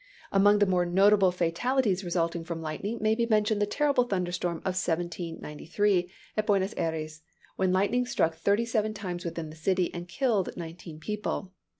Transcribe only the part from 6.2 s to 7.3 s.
at Buenos Ayres,